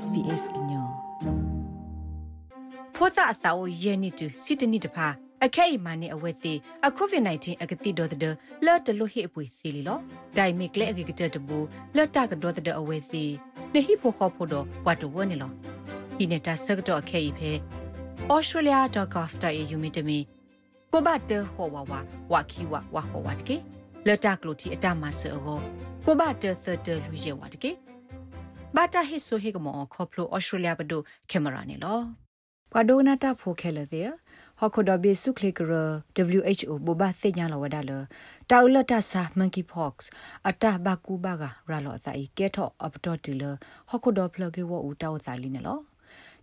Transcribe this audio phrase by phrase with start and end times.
[0.00, 0.88] SBS ညော
[2.94, 5.06] ဖောစာအစာအိုယဲနီတူစီတနီတဖာ
[5.44, 6.52] အခဲအီမနဲ့အဝဲစီ
[6.86, 8.34] အကိုဗစ် -19 အကတိဒေါ်တဲ့
[8.66, 9.98] လော်တလို့ဟိအပွေစီလီလော
[10.36, 11.58] ဒိုင်မီကလေအကကတတဘူ
[11.96, 13.24] လော်တာကဒေါ်တဲ့အဝဲစီ
[13.72, 15.52] နေဟိဖိုခေါဖိုတော့ဝတ်တော့ဝနေလော
[16.16, 17.50] ဒီနေတာဆကတော့အခဲအီဖဲ
[18.32, 20.18] australia.gov.au မြင့်တမီ
[20.92, 21.92] ကိုဘတ်တဟောဝဝ
[22.32, 23.56] ဝခီဝဝဟောဝတ်ကေ
[24.06, 25.36] လော်တာကလို့တီအတမဆော
[26.04, 27.89] ကိုဘတ်တသတလူရဲဝတ်ကေ
[28.76, 32.00] ဘာတာဟစ်ဆိုဟေကမောခေါပလိုဩစတြေးလျဘဒိုကင်မရာနေလော
[32.72, 34.08] ကွာဒိုနာတာဖိုခဲလေတဲ့
[34.60, 35.72] ဟခုဒဘီဆုခလီကရ
[36.36, 37.92] WHO ဘဘစိညာလဝဒါလ
[38.50, 39.94] တောက်လတဆာ monkeypox
[40.48, 43.42] အတာဘကူဘာဂရာလောသာဤကဲထော့အပတော်တီလ
[43.90, 45.78] ဟခုဒဖလကေဝဦးတောက်သာလီနေလော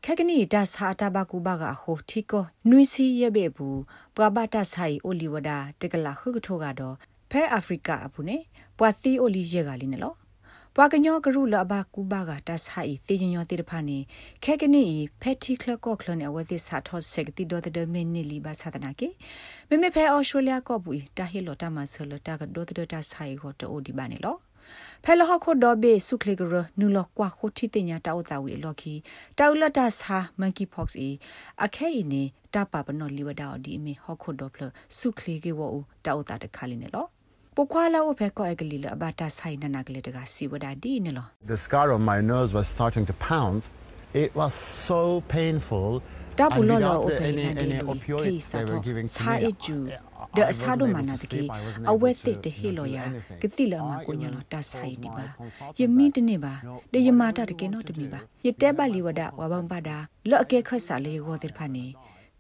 [0.04, 3.80] ခက်ကနီဒါစာတာဘကူဘာဂဟိုတီကိုနွီစီရဘေဘူး
[4.16, 6.96] ပဝဘတာဆိုင်အိုလီဝဒါတကလာခုကထိုကတော့
[7.32, 8.38] ဖဲအာဖရိကအပူနေ
[8.78, 10.16] ပွာသီအိုလီရဲကလေးနေလော
[10.80, 13.98] ပွာကညောကရုလဘကူဘာကတဆာဤတေညညောတေတဖာနေ
[14.44, 14.84] ခဲကနီ
[15.22, 19.10] ဖက်တီကလကော့ကလနေဝသစာထောစက်တီဒိုတဒမင်းနီလီဘာသဒနာကေ
[19.70, 24.36] မမေဖဲအော်စတြေးလျကောပူတာဟီလော်တာမဆလတာကဒိုတဒတာဆာဤဟောတိုဒီဘာနေလော
[25.04, 28.94] ဖဲလဟခုဒဘေဆုခလေကရနူလကွာခိုတီတင်ညာတောက်တာဝီလော်ခီ
[29.40, 31.10] တောက်လတာဆာမန်ကီဖော့က်စ်ဤ
[31.64, 34.62] အခဲဤနေတာပါပနောလီဝဒါဒီမီဟခုဒဖလ
[34.98, 35.68] ဆုခလေကေဝူ
[36.06, 37.08] တောက်တာတခါလီနေလော
[37.58, 43.60] ပခွာလာဝဖဲကောအကလီလအဘတာဆိုင်နနာကလေးတကစီဝဒါဒီနေလော The scar on my nose was starting to pound
[44.24, 44.54] it was
[44.88, 45.02] so
[45.36, 45.92] painful
[46.40, 47.82] တဘူလောလောအဖေနဒီလို
[48.24, 48.82] ခေစာတော့
[49.16, 49.78] စာအကျူ
[50.38, 51.42] ဒအစာတို့မနာတကေ
[51.92, 53.04] အဝဲစစ်တဟေလောယာ
[53.42, 55.26] ကတိလမကိုညာလောတဆိုင်ဒီပါ
[55.80, 56.54] ယမီတနေပါ
[56.94, 59.98] ဒေယမာတတကေနော်တမီပါယတဲပါလီဝဒဝဘံပါဒါ
[60.30, 61.86] လော့အကေခတ်စာလေးကိုတဲ့ဖာနေ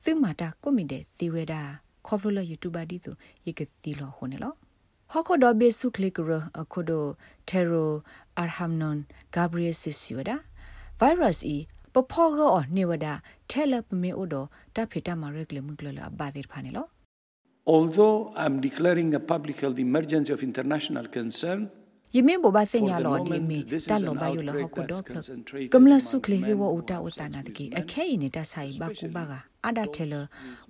[0.03, 1.61] သူမာတာကွမီတဲ့သီဝဲတာ
[2.07, 3.15] ခေါပလိုလယူတူဘာဒီဆို
[3.47, 4.53] ယကတိလောခုန်လော
[5.11, 6.91] ဟခုဒဘေဆုခလီကရအခုဒ
[7.49, 7.91] တေရို
[8.39, 8.97] အာဟမ်နွန်
[9.35, 10.31] ဂါဘရီယယ်စစ်စီဝဒ
[10.99, 11.57] ဗိုင်းရပ်စ်ဤ
[11.93, 13.07] ပဖောကောနေဝဒ
[13.49, 14.35] ထဲလပမေအိုဒ
[14.75, 16.87] တဖေတမရက်လမကလလဘာဒီဖာနေလော
[17.75, 21.59] Although I'm declaring a public health emergency of international concern,
[22.15, 23.59] ယမင်းဘောဘာစညာလောဒီမီ
[23.89, 25.17] တလောဘယလဟခုဒေါဖလ
[25.73, 29.33] ကမလဆုခလေဟေဝဥတာဥတာနာတကီအခဲဤနေတာဆိုင်ဘကူဘာက
[29.67, 30.13] အဒါထဲလ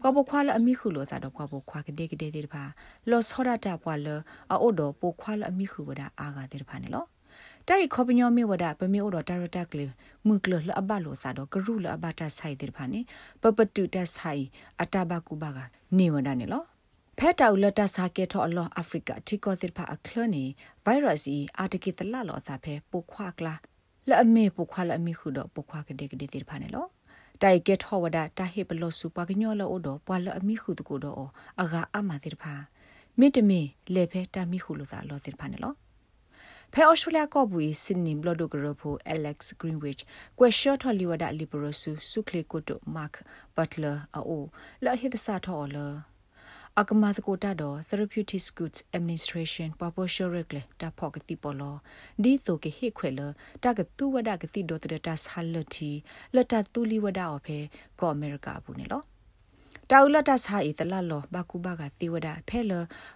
[0.01, 2.63] ဘဘခွာလအမိခုလောသာတော့ဘဘခွာကတဲ့ကတဲ့တဲ့ဖာ
[3.09, 4.07] လောစောရတာပွာလ
[4.51, 7.05] အိုဒပိုခွာလအမိခုဝဒအာဂါတဲ့ဖာနေလော
[7.67, 9.85] တိုင်ခေါပညောမေဝဒပမေအိုဒတာရတာကလေ
[10.27, 12.99] မုကလလအဘလောသာတော့ဂရုလအဘတာဆိုင်တဲ့ဖာနေ
[13.41, 14.43] ပပတုတဆိုင်
[14.81, 15.59] အတဘကူဘာက
[15.97, 16.63] နေဝဒနေလော
[17.21, 20.43] ဖက်တောက်လတ်တဆာကေထောအလောအာဖရိကတီကိုသစ်ဖာအခလနေ
[20.85, 23.55] ဗိုင်းရပ်စ်ဤအာတကိတလလောစာဖဲပုခွာကလာ
[24.09, 26.85] လအမေပုခွာလအမိခုတော့ပုခွာကတဲ့ကတဲ့တိဖာနေလော
[27.41, 31.29] တိုင်ကေထောဝဒတာဟေပလောစုပကညောလောတော့ပွာလအမိခုတကူတော့
[31.61, 32.53] အဂါအမတိဖာ
[33.19, 33.61] မိတမီ
[33.93, 35.73] လေဖဲတာမိခုလောစာလောတိဖာနေလော
[36.73, 40.01] ဖဲဩစတြေးလျကောဘူစင်နီဘလဒိုဂရဖို Alex Greenwich
[40.39, 43.13] ကွယ်ရှော့ထော်လီဝဒလီဘရဆူဆုခလေကိုတို Mark
[43.55, 44.43] Butler အို
[44.83, 46.16] လာဟိသစာထော်လော
[46.81, 51.71] အကမသကိုတာတော့ therapeutic goods administration proportional regle ta phok ti polo
[52.23, 53.27] di to ke he khwe lo
[53.61, 55.91] ta ka tu wada ka ti do ta salati
[56.35, 57.57] la ta tu li wada o phe
[57.99, 58.99] ko america bu ne lo
[59.91, 62.71] တောက်လတ်ဆာဤတလလောဘကူဘကတိဝဒဖဲလ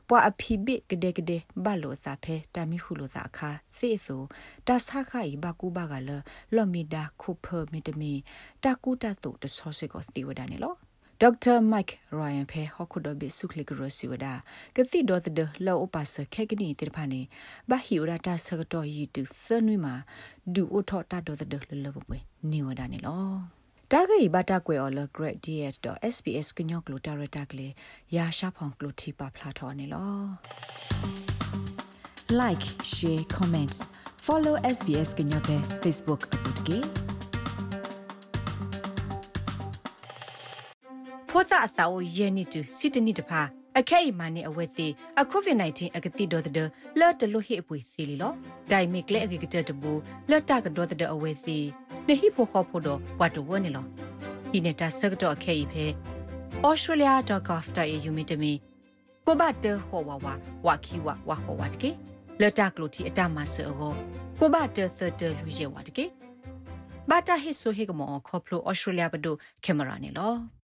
[0.08, 4.22] ပွာအဖီဘိကဒေကဒေဘလောစာဖဲတမီခုလိုစာခါစေဆို
[4.68, 6.10] တဆာခိုင်ဘကူဘကလ
[6.56, 8.14] လောမီဒါခုဖမီတမီ
[8.64, 10.76] တကူတတုတဆောစေကိုတိဝဒနေလော
[11.24, 11.88] ဒေါက်တာမိုက်
[12.18, 14.28] ရိုယန်ဖဲဟခုဒဘိဆုခလီဂရစီဝဒ
[14.76, 15.28] ကတိဒေါ်ဒ
[15.66, 17.22] လောအပစခဲကနီတေဖာနေ
[17.70, 19.94] ဘဟီရတာဆကတော့ယီတူသနွိမာ
[20.54, 22.18] ဒူအိုထောတာဒေါ်ဒလလဘပွေ
[22.52, 23.26] နေဝဒနေလော
[23.92, 27.74] တာဂိဘတာကွယ်အော်လဂရက် ds.sbs ကညောကလိုတာရတာကလေး
[28.16, 30.12] ရာရှာဖောင်ကလိုတီပါဖလာထော်နေလော
[32.40, 33.78] like share comments
[34.26, 37.11] follow sbs ကညောပဲ facebook အပုတ်ကေ
[41.34, 43.42] ဖောစာအစာကိုယဲနေတူစီတနီတဖာ
[43.80, 44.88] အခဲအမနဲ့အဝဲစီ
[45.22, 46.70] အကိုဗစ် -19 အကတိဒေါ်တဲ့
[47.00, 48.34] လော်တလို့ဟိအပွေစီလီလော
[48.72, 49.92] ဒိုင်မီကလေအကကတဲ့တဘူ
[50.30, 51.58] လော်တာကဒေါ်တဲ့အဝဲစီ
[52.08, 53.86] နေဟိဖို့ခေါ်ဖို့တော့ဝတ်တဝနေလော
[54.52, 55.86] ဒီနေတာဆကတော့အခဲဤဖဲ
[56.68, 58.54] australia.gov.au မြတမီ
[59.26, 60.28] ကိုဘတ်တဟောဝဝ
[60.66, 61.90] ဝခီဝဝဟောဝတ်ကေ
[62.42, 63.72] လော်တာကလိုတီအတမဆော
[64.40, 66.06] ကိုဘတ်တသတလူရဲဝတ်ကေ
[67.10, 70.61] ဘာတာဟိဆိုဟေကမောခေါပလို australia ဘဒိုကင်မရာနေလော